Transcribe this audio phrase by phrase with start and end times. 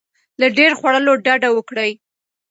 [0.39, 1.91] له ډیر خوړلو ډډه وکړئ.